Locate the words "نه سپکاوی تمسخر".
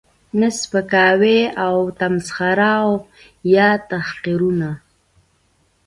0.39-2.59